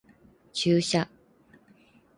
[0.51, 1.07] 注射